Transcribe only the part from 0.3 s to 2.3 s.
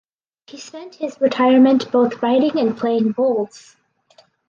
He spent his retirement both